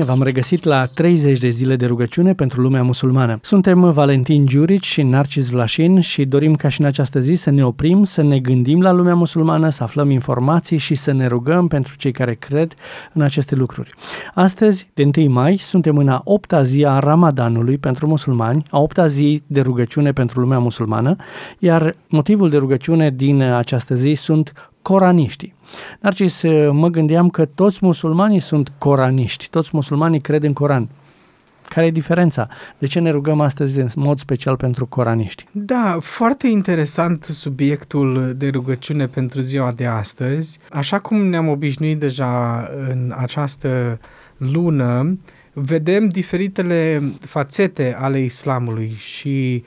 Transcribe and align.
Bine 0.00 0.12
v-am 0.12 0.22
regăsit 0.22 0.64
la 0.64 0.86
30 0.86 1.38
de 1.38 1.48
zile 1.48 1.76
de 1.76 1.86
rugăciune 1.86 2.34
pentru 2.34 2.60
lumea 2.60 2.82
musulmană. 2.82 3.38
Suntem 3.42 3.90
Valentin 3.90 4.46
Giurici 4.46 4.86
și 4.86 5.02
Narcis 5.02 5.48
Vlașin 5.48 6.00
și 6.00 6.24
dorim 6.24 6.54
ca 6.54 6.68
și 6.68 6.80
în 6.80 6.86
această 6.86 7.20
zi 7.20 7.34
să 7.34 7.50
ne 7.50 7.64
oprim, 7.64 8.04
să 8.04 8.22
ne 8.22 8.38
gândim 8.38 8.80
la 8.80 8.92
lumea 8.92 9.14
musulmană, 9.14 9.68
să 9.68 9.82
aflăm 9.82 10.10
informații 10.10 10.78
și 10.78 10.94
să 10.94 11.12
ne 11.12 11.26
rugăm 11.26 11.68
pentru 11.68 11.96
cei 11.96 12.12
care 12.12 12.34
cred 12.34 12.74
în 13.12 13.22
aceste 13.22 13.54
lucruri. 13.54 13.90
Astăzi, 14.34 14.90
de 14.94 15.10
1 15.16 15.30
mai, 15.30 15.56
suntem 15.56 15.96
în 15.96 16.08
a 16.08 16.20
opta 16.24 16.62
zi 16.62 16.84
a 16.84 16.98
Ramadanului 16.98 17.78
pentru 17.78 18.06
musulmani, 18.06 18.62
a 18.68 18.80
opta 18.80 19.06
zi 19.06 19.42
de 19.46 19.60
rugăciune 19.60 20.12
pentru 20.12 20.40
lumea 20.40 20.58
musulmană, 20.58 21.16
iar 21.58 21.96
motivul 22.08 22.50
de 22.50 22.56
rugăciune 22.56 23.10
din 23.10 23.42
această 23.42 23.94
zi 23.94 24.12
sunt 24.14 24.69
coraniștii. 24.82 25.54
Narcis, 26.00 26.42
mă 26.70 26.88
gândeam 26.88 27.28
că 27.28 27.44
toți 27.44 27.78
musulmanii 27.80 28.40
sunt 28.40 28.72
coraniști, 28.78 29.48
toți 29.50 29.70
musulmanii 29.72 30.20
cred 30.20 30.42
în 30.42 30.52
Coran. 30.52 30.88
Care 31.68 31.86
e 31.86 31.90
diferența? 31.90 32.48
De 32.78 32.86
ce 32.86 32.98
ne 32.98 33.10
rugăm 33.10 33.40
astăzi 33.40 33.80
în 33.80 33.88
mod 33.94 34.18
special 34.18 34.56
pentru 34.56 34.86
coraniști? 34.86 35.46
Da, 35.50 35.96
foarte 36.00 36.46
interesant 36.46 37.24
subiectul 37.24 38.34
de 38.36 38.48
rugăciune 38.48 39.06
pentru 39.06 39.40
ziua 39.40 39.72
de 39.72 39.86
astăzi. 39.86 40.58
Așa 40.70 40.98
cum 40.98 41.26
ne-am 41.26 41.48
obișnuit 41.48 41.98
deja 41.98 42.64
în 42.88 43.14
această 43.16 44.00
lună, 44.36 45.18
vedem 45.52 46.08
diferitele 46.08 47.02
fațete 47.20 47.96
ale 47.98 48.20
islamului 48.20 48.94
și 48.98 49.64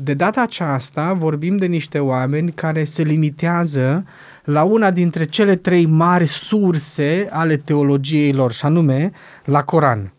de 0.00 0.14
data 0.14 0.42
aceasta 0.42 1.12
vorbim 1.12 1.56
de 1.56 1.66
niște 1.66 1.98
oameni 1.98 2.52
care 2.52 2.84
se 2.84 3.02
limitează 3.02 4.04
la 4.44 4.62
una 4.62 4.90
dintre 4.90 5.24
cele 5.24 5.56
trei 5.56 5.86
mari 5.86 6.26
surse 6.26 7.28
ale 7.30 7.56
teologiei 7.56 8.32
lor, 8.32 8.52
și 8.52 8.64
anume 8.64 9.10
la 9.44 9.62
Coran. 9.62 10.12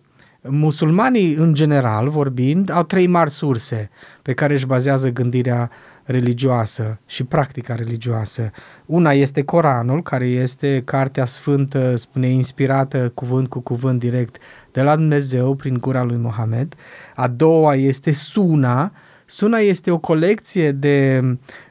Musulmanii, 0.48 1.34
în 1.34 1.54
general 1.54 2.10
vorbind, 2.10 2.72
au 2.72 2.84
trei 2.84 3.08
mari 3.08 3.30
surse 3.30 3.90
pe 4.22 4.34
care 4.34 4.54
își 4.54 4.66
bazează 4.66 5.10
gândirea 5.10 5.70
religioasă 6.04 7.00
și 7.06 7.24
practica 7.24 7.76
religioasă. 7.76 8.52
Una 8.86 9.12
este 9.12 9.44
Coranul, 9.44 10.02
care 10.02 10.26
este 10.26 10.82
cartea 10.86 11.26
sfântă, 11.26 11.96
spune, 11.96 12.28
inspirată 12.28 13.12
cuvânt 13.14 13.48
cu 13.48 13.60
cuvânt 13.60 14.00
direct 14.00 14.38
de 14.72 14.82
la 14.82 14.96
Dumnezeu 14.96 15.56
prin 15.56 15.78
gura 15.78 16.04
lui 16.04 16.18
Mohamed. 16.18 16.74
A 17.16 17.28
doua 17.28 17.76
este 17.76 18.12
Suna. 18.12 18.92
Suna 19.26 19.58
este 19.58 19.92
o 19.92 19.98
colecție 19.98 20.72
de 20.72 21.22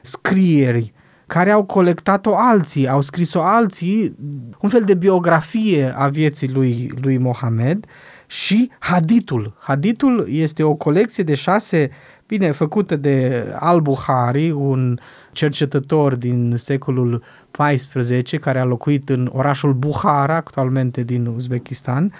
scrieri 0.01 0.93
care 1.27 1.51
au 1.51 1.63
colectat-o 1.63 2.37
alții, 2.37 2.87
au 2.87 3.01
scris-o 3.01 3.41
alții, 3.41 4.15
un 4.59 4.69
fel 4.69 4.83
de 4.83 4.93
biografie 4.93 5.93
a 5.95 6.07
vieții 6.07 6.51
lui, 6.51 6.91
lui 7.01 7.17
Mohamed 7.17 7.85
și 8.27 8.71
Haditul. 8.79 9.53
Haditul 9.59 10.27
este 10.29 10.63
o 10.63 10.73
colecție 10.73 11.23
de 11.23 11.35
șase, 11.35 11.89
bine, 12.27 12.51
făcută 12.51 12.95
de 12.95 13.45
Al-Buhari, 13.59 14.51
un 14.51 14.99
cercetător 15.31 16.15
din 16.15 16.53
secolul 16.55 17.23
XIV 17.51 18.39
care 18.39 18.59
a 18.59 18.63
locuit 18.63 19.09
în 19.09 19.29
orașul 19.33 19.73
Buhara, 19.73 20.35
actualmente 20.35 21.03
din 21.03 21.25
Uzbekistan, 21.25 22.13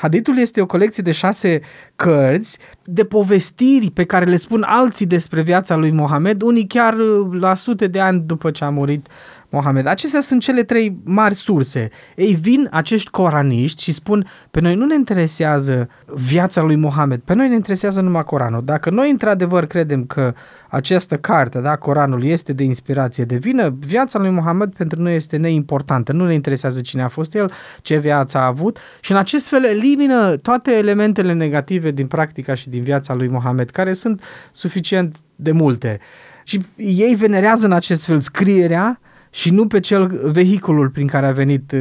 Hadithul 0.00 0.38
este 0.38 0.60
o 0.60 0.66
colecție 0.66 1.02
de 1.02 1.12
șase 1.12 1.60
cărți 1.96 2.58
de 2.84 3.04
povestiri 3.04 3.90
pe 3.90 4.04
care 4.04 4.24
le 4.24 4.36
spun 4.36 4.62
alții 4.62 5.06
despre 5.06 5.42
viața 5.42 5.76
lui 5.76 5.90
Mohamed, 5.90 6.42
unii 6.42 6.66
chiar 6.66 6.94
la 7.30 7.54
sute 7.54 7.86
de 7.86 8.00
ani 8.00 8.22
după 8.26 8.50
ce 8.50 8.64
a 8.64 8.70
murit 8.70 9.06
Mohamed. 9.50 9.86
Acestea 9.86 10.20
sunt 10.20 10.40
cele 10.40 10.62
trei 10.62 10.96
mari 11.04 11.34
surse. 11.34 11.88
Ei 12.16 12.34
vin 12.34 12.68
acești 12.70 13.10
coraniști 13.10 13.82
și 13.82 13.92
spun, 13.92 14.26
pe 14.50 14.60
noi 14.60 14.74
nu 14.74 14.86
ne 14.86 14.94
interesează 14.94 15.88
viața 16.16 16.62
lui 16.62 16.76
Mohamed, 16.76 17.20
pe 17.20 17.34
noi 17.34 17.48
ne 17.48 17.54
interesează 17.54 18.00
numai 18.00 18.24
Coranul. 18.24 18.64
Dacă 18.64 18.90
noi 18.90 19.10
într-adevăr 19.10 19.66
credem 19.66 20.04
că 20.04 20.34
această 20.68 21.16
carte, 21.16 21.60
da, 21.60 21.76
Coranul, 21.76 22.24
este 22.24 22.52
de 22.52 22.62
inspirație 22.62 23.24
de 23.24 23.36
vină, 23.36 23.76
viața 23.78 24.18
lui 24.18 24.30
Mohamed 24.30 24.72
pentru 24.72 25.02
noi 25.02 25.14
este 25.14 25.36
neimportantă. 25.36 26.12
Nu 26.12 26.26
ne 26.26 26.34
interesează 26.34 26.80
cine 26.80 27.02
a 27.02 27.08
fost 27.08 27.34
el, 27.34 27.52
ce 27.82 27.98
viață 27.98 28.38
a 28.38 28.46
avut 28.46 28.78
și 29.00 29.10
în 29.10 29.16
acest 29.16 29.48
fel 29.48 29.64
elimină 29.64 30.36
toate 30.36 30.72
elementele 30.72 31.32
negative 31.32 31.90
din 31.90 32.06
practica 32.06 32.54
și 32.54 32.68
din 32.68 32.82
viața 32.82 33.14
lui 33.14 33.28
Mohamed, 33.28 33.70
care 33.70 33.92
sunt 33.92 34.22
suficient 34.52 35.16
de 35.36 35.52
multe. 35.52 36.00
Și 36.44 36.60
ei 36.76 37.14
venerează 37.14 37.66
în 37.66 37.72
acest 37.72 38.04
fel 38.04 38.18
scrierea, 38.18 39.00
și 39.30 39.50
nu 39.50 39.66
pe 39.66 39.80
cel 39.80 40.30
vehiculul 40.32 40.88
prin 40.88 41.06
care 41.06 41.26
a 41.26 41.32
venit 41.32 41.72
uh, 41.72 41.80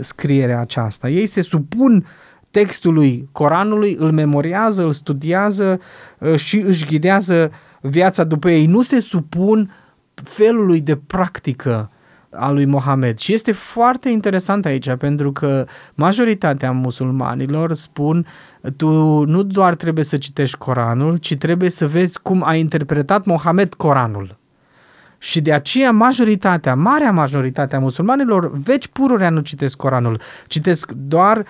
scrierea 0.00 0.60
aceasta. 0.60 1.08
Ei 1.08 1.26
se 1.26 1.40
supun 1.40 2.06
textului 2.50 3.28
Coranului, 3.32 3.96
îl 3.98 4.12
memoriază, 4.12 4.82
îl 4.82 4.92
studiază 4.92 5.80
uh, 6.18 6.36
și 6.36 6.56
își 6.58 6.86
ghidează 6.86 7.50
viața 7.80 8.24
după 8.24 8.50
ei. 8.50 8.66
Nu 8.66 8.82
se 8.82 8.98
supun 8.98 9.70
felului 10.14 10.80
de 10.80 10.96
practică 10.96 11.90
a 12.30 12.50
lui 12.50 12.64
Mohamed. 12.64 13.18
Și 13.18 13.32
este 13.32 13.52
foarte 13.52 14.08
interesant 14.08 14.64
aici, 14.64 14.94
pentru 14.94 15.32
că 15.32 15.66
majoritatea 15.94 16.72
musulmanilor 16.72 17.72
spun 17.72 18.26
tu 18.76 18.88
nu 19.24 19.42
doar 19.42 19.74
trebuie 19.74 20.04
să 20.04 20.16
citești 20.16 20.56
Coranul, 20.56 21.16
ci 21.16 21.36
trebuie 21.36 21.70
să 21.70 21.86
vezi 21.86 22.20
cum 22.22 22.42
a 22.44 22.54
interpretat 22.54 23.24
Mohamed 23.24 23.74
Coranul. 23.74 24.40
Și 25.22 25.40
de 25.40 25.52
aceea 25.52 25.92
majoritatea, 25.92 26.74
marea 26.74 27.12
majoritatea 27.12 27.78
musulmanilor, 27.78 28.50
veci 28.58 28.86
pururea 28.86 29.30
nu 29.30 29.40
citesc 29.40 29.76
Coranul, 29.76 30.20
citesc 30.46 30.90
doar 30.90 31.38
Uh, 31.38 31.44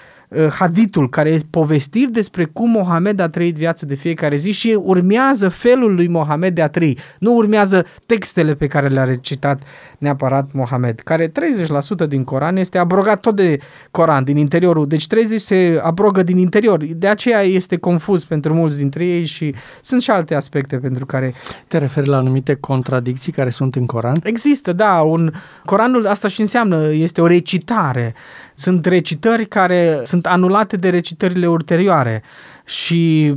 haditul, 0.59 1.09
care 1.09 1.31
este 1.31 1.47
povestiri 1.51 2.13
despre 2.13 2.45
cum 2.45 2.71
Mohamed 2.71 3.21
a 3.21 3.29
trăit 3.29 3.55
viața 3.55 3.87
de 3.87 3.95
fiecare 3.95 4.37
zi 4.37 4.51
și 4.51 4.79
urmează 4.83 5.49
felul 5.49 5.95
lui 5.95 6.09
Mohamed 6.09 6.55
de 6.55 6.63
a 6.63 6.69
trăi. 6.69 6.99
Nu 7.19 7.35
urmează 7.35 7.87
textele 8.07 8.55
pe 8.55 8.67
care 8.67 8.89
le-a 8.89 9.05
recitat 9.05 9.63
neapărat 9.99 10.53
Mohamed, 10.53 11.01
care 11.01 11.29
30% 11.29 11.33
din 12.09 12.25
Coran 12.25 12.57
este 12.57 12.79
abrogat 12.79 13.21
tot 13.21 13.37
de 13.37 13.59
Coran, 13.91 14.25
din 14.25 14.37
interiorul. 14.37 14.87
Deci 14.87 15.07
30 15.07 15.41
se 15.41 15.81
abrogă 15.83 16.23
din 16.23 16.37
interior. 16.37 16.85
De 16.85 17.09
aceea 17.09 17.43
este 17.43 17.77
confuz 17.77 18.25
pentru 18.25 18.55
mulți 18.55 18.77
dintre 18.77 19.05
ei 19.05 19.25
și 19.25 19.55
sunt 19.81 20.03
și 20.03 20.11
alte 20.11 20.35
aspecte 20.35 20.77
pentru 20.77 21.07
care... 21.07 21.35
Te 21.67 21.79
referi 21.79 22.09
la 22.09 22.17
anumite 22.17 22.55
contradicții 22.55 23.33
care 23.33 23.51
sunt 23.51 23.75
în 23.75 23.87
Coran? 23.87 24.17
Există, 24.23 24.73
da. 24.73 25.01
Un... 25.01 25.33
Coranul 25.65 26.07
asta 26.07 26.29
și 26.29 26.41
înseamnă, 26.41 26.93
este 26.93 27.21
o 27.21 27.27
recitare 27.27 28.15
sunt 28.55 28.87
recitări 28.87 29.47
care 29.47 30.01
sunt 30.05 30.27
anulate 30.27 30.77
de 30.77 30.91
recitările 30.91 31.47
ulterioare 31.47 32.23
și 32.65 33.35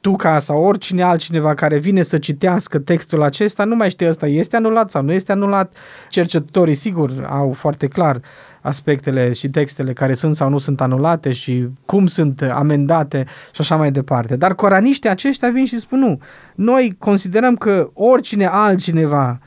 tu 0.00 0.16
ca 0.16 0.38
sau 0.38 0.62
oricine 0.62 1.02
altcineva 1.02 1.54
care 1.54 1.78
vine 1.78 2.02
să 2.02 2.18
citească 2.18 2.78
textul 2.78 3.22
acesta 3.22 3.64
nu 3.64 3.76
mai 3.76 3.90
știe 3.90 4.08
ăsta 4.08 4.26
este 4.26 4.56
anulat 4.56 4.90
sau 4.90 5.02
nu 5.02 5.12
este 5.12 5.32
anulat. 5.32 5.74
Cercetătorii 6.08 6.74
sigur 6.74 7.26
au 7.28 7.52
foarte 7.52 7.86
clar 7.86 8.20
aspectele 8.60 9.32
și 9.32 9.48
textele 9.48 9.92
care 9.92 10.14
sunt 10.14 10.34
sau 10.34 10.48
nu 10.48 10.58
sunt 10.58 10.80
anulate 10.80 11.32
și 11.32 11.68
cum 11.86 12.06
sunt 12.06 12.42
amendate 12.42 13.24
și 13.52 13.60
așa 13.60 13.76
mai 13.76 13.90
departe. 13.90 14.36
Dar 14.36 14.54
coraniștii 14.54 15.10
aceștia 15.10 15.50
vin 15.50 15.64
și 15.64 15.78
spun 15.78 15.98
nu. 15.98 16.20
Noi 16.54 16.96
considerăm 16.98 17.56
că 17.56 17.90
oricine 17.92 18.46
altcineva 18.46 19.38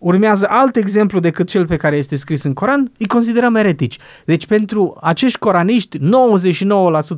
urmează 0.00 0.46
alt 0.48 0.76
exemplu 0.76 1.20
decât 1.20 1.48
cel 1.48 1.66
pe 1.66 1.76
care 1.76 1.96
este 1.96 2.16
scris 2.16 2.42
în 2.42 2.52
Coran, 2.52 2.92
îi 2.98 3.06
considerăm 3.06 3.54
eretici. 3.54 3.98
Deci 4.24 4.46
pentru 4.46 4.98
acești 5.00 5.38
coraniști, 5.38 5.98
99% 5.98 6.02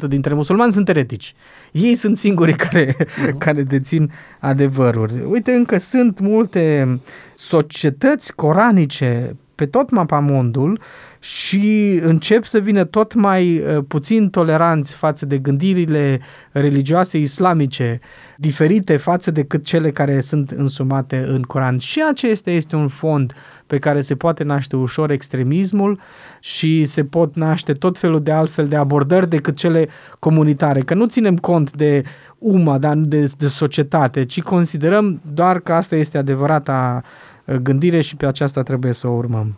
dintre 0.09 0.35
musulmani 0.35 0.73
sunt 0.73 0.89
eretici. 0.89 1.35
Ei 1.73 1.95
sunt 1.95 2.17
singurii 2.17 2.55
care, 2.55 2.97
care 3.39 3.63
dețin 3.63 4.13
adevăruri. 4.41 5.13
Uite, 5.29 5.53
încă 5.53 5.79
sunt 5.79 6.21
multe 6.21 6.99
societăți 7.35 8.35
coranice 8.35 9.37
pe 9.63 9.69
tot 9.69 9.91
mapamondul 9.91 10.81
și 11.19 12.01
încep 12.05 12.45
să 12.45 12.59
vină 12.59 12.85
tot 12.85 13.15
mai 13.15 13.59
uh, 13.59 13.85
puțin 13.89 14.31
toleranți 14.31 14.95
față 14.95 15.27
de 15.27 15.39
gândirile 15.39 16.21
religioase 16.53 17.19
islamice 17.19 18.01
diferite 18.37 18.97
față 18.97 19.31
de 19.31 19.45
cât 19.45 19.65
cele 19.65 19.91
care 19.91 20.21
sunt 20.21 20.51
însumate 20.51 21.25
în 21.29 21.43
Coran. 21.43 21.79
Și 21.79 22.03
acesta 22.09 22.51
este 22.51 22.77
un 22.77 22.89
fond 22.89 23.33
pe 23.67 23.79
care 23.79 24.01
se 24.01 24.15
poate 24.15 24.45
naște 24.45 24.77
ușor 24.77 25.11
extremismul 25.11 26.01
și 26.41 26.85
se 26.85 27.05
pot 27.05 27.35
naște 27.35 27.73
tot 27.73 27.99
felul 27.99 28.23
de 28.23 28.33
altfel 28.33 28.67
de 28.69 28.77
abordări 28.77 29.29
decât 29.29 29.57
cele 29.57 29.89
comunitare. 30.19 30.81
Că 30.81 30.95
nu 30.95 31.07
ținem 31.07 31.37
cont 31.37 31.73
de 31.73 32.03
UMA, 32.39 32.79
dar 32.79 32.97
de, 32.97 33.33
de 33.39 33.47
societate, 33.47 34.25
ci 34.25 34.41
considerăm 34.41 35.21
doar 35.35 35.61
că 35.61 35.73
asta 35.73 35.97
este 35.97 36.19
adevărata 36.19 37.03
uh, 37.05 37.31
gândire 37.63 38.01
și 38.01 38.17
pe 38.17 38.27
aceasta 38.27 38.63
trebuie 38.63 38.93
să 38.93 39.07
o 39.07 39.11
urmăm. 39.11 39.55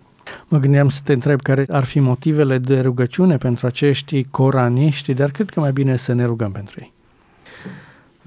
Mă 0.49 0.59
gândeam 0.59 0.89
să 0.89 1.01
te 1.05 1.13
întreb 1.13 1.41
care 1.41 1.65
ar 1.71 1.85
fi 1.85 2.01
motivele 2.01 2.59
de 2.59 2.81
rugăciune 2.81 3.37
pentru 3.37 3.67
acești 3.67 4.25
coraniști, 4.25 5.15
dar 5.15 5.31
cred 5.31 5.51
că 5.51 5.61
mai 5.61 5.73
bine 5.73 5.97
să 5.97 6.13
ne 6.13 6.25
rugăm 6.25 6.53
pentru 6.53 6.75
ei. 6.79 6.93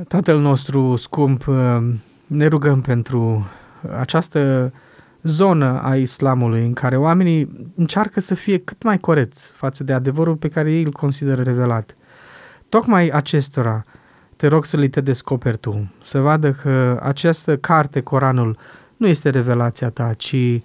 Tatăl 0.07 0.39
nostru 0.39 0.95
scump, 0.95 1.45
ne 2.27 2.45
rugăm 2.47 2.81
pentru 2.81 3.47
această 3.99 4.73
zonă 5.23 5.81
a 5.81 5.95
islamului 5.95 6.65
în 6.65 6.73
care 6.73 6.97
oamenii 6.97 7.71
încearcă 7.75 8.19
să 8.19 8.35
fie 8.35 8.57
cât 8.57 8.83
mai 8.83 8.99
coreți 8.99 9.51
față 9.51 9.83
de 9.83 9.93
adevărul 9.93 10.35
pe 10.35 10.47
care 10.47 10.71
ei 10.71 10.83
îl 10.83 10.91
consideră 10.91 11.41
revelat. 11.41 11.95
tocmai 12.69 13.09
acestora 13.09 13.83
te 14.35 14.47
rog 14.47 14.65
să 14.65 14.77
li 14.77 14.89
te 14.89 15.01
descoperi 15.01 15.57
tu, 15.57 15.91
să 16.01 16.19
vadă 16.19 16.51
că 16.51 16.99
această 17.03 17.57
carte, 17.57 18.01
Coranul, 18.01 18.57
nu 18.97 19.07
este 19.07 19.29
revelația 19.29 19.89
ta, 19.89 20.13
ci 20.13 20.33
uh, 20.33 20.61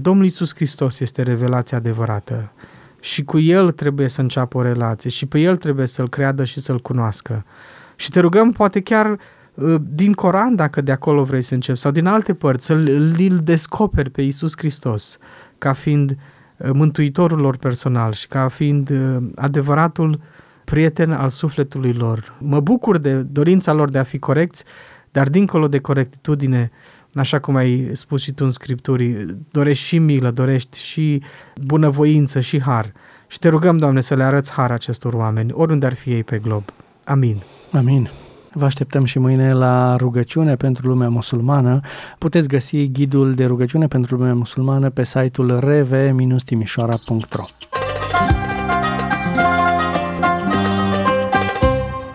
Domnul 0.00 0.24
Iisus 0.24 0.54
Hristos 0.54 1.00
este 1.00 1.22
revelația 1.22 1.78
adevărată 1.78 2.52
și 3.00 3.24
cu 3.24 3.38
El 3.38 3.70
trebuie 3.70 4.08
să 4.08 4.20
înceapă 4.20 4.56
o 4.56 4.62
relație 4.62 5.10
și 5.10 5.26
pe 5.26 5.38
El 5.38 5.56
trebuie 5.56 5.86
să-L 5.86 6.08
creadă 6.08 6.44
și 6.44 6.60
să-L 6.60 6.80
cunoască. 6.80 7.44
Și 7.96 8.10
te 8.10 8.20
rugăm 8.20 8.52
poate 8.52 8.80
chiar 8.80 9.18
uh, 9.54 9.74
din 9.88 10.12
Coran, 10.12 10.54
dacă 10.54 10.80
de 10.80 10.92
acolo 10.92 11.22
vrei 11.22 11.42
să 11.42 11.54
începi, 11.54 11.78
sau 11.78 11.90
din 11.90 12.06
alte 12.06 12.34
părți, 12.34 12.66
să-L 12.66 13.40
descoperi 13.42 14.10
pe 14.10 14.22
Iisus 14.22 14.52
Hristos 14.56 15.18
ca 15.58 15.72
fiind 15.72 16.10
uh, 16.56 16.70
mântuitorul 16.72 17.40
lor 17.40 17.56
personal 17.56 18.12
și 18.12 18.26
ca 18.26 18.48
fiind 18.48 18.92
adevăratul 19.34 20.20
prieten 20.64 21.12
al 21.12 21.28
sufletului 21.28 21.92
lor. 21.92 22.34
Mă 22.38 22.60
bucur 22.60 22.98
de 22.98 23.14
dorința 23.14 23.72
lor 23.72 23.90
de 23.90 23.98
a 23.98 24.02
fi 24.02 24.18
corecți, 24.18 24.64
dar 25.10 25.28
dincolo 25.28 25.68
de 25.68 25.78
corectitudine, 25.78 26.70
așa 27.20 27.38
cum 27.38 27.56
ai 27.56 27.90
spus 27.92 28.22
și 28.22 28.32
tu 28.32 28.44
în 28.44 28.50
Scripturii, 28.50 29.26
dorești 29.50 29.84
și 29.84 29.98
milă, 29.98 30.30
dorești 30.30 30.80
și 30.80 31.22
bunăvoință 31.62 32.40
și 32.40 32.60
har. 32.60 32.92
Și 33.26 33.38
te 33.38 33.48
rugăm, 33.48 33.78
Doamne, 33.78 34.00
să 34.00 34.14
le 34.14 34.22
arăți 34.22 34.52
har 34.52 34.70
acestor 34.70 35.12
oameni, 35.12 35.52
oriunde 35.52 35.86
ar 35.86 35.94
fi 35.94 36.10
ei 36.10 36.24
pe 36.24 36.38
glob. 36.38 36.62
Amin. 37.04 37.42
Amin. 37.72 38.10
Vă 38.52 38.64
așteptăm 38.64 39.04
și 39.04 39.18
mâine 39.18 39.52
la 39.52 39.96
rugăciune 39.96 40.56
pentru 40.56 40.88
lumea 40.88 41.08
musulmană. 41.08 41.80
Puteți 42.18 42.48
găsi 42.48 42.90
ghidul 42.90 43.34
de 43.34 43.44
rugăciune 43.44 43.86
pentru 43.86 44.16
lumea 44.16 44.34
musulmană 44.34 44.90
pe 44.90 45.04
site-ul 45.04 45.58
rv-timișoara.ro 45.58 47.44